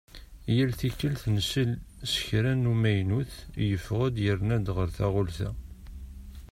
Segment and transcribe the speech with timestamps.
[0.55, 1.71] Yal tikkelt nsel
[2.11, 3.33] s kra n umaynut
[3.69, 5.49] yeffeɣ-d yerna-d ɣer taɣult-a.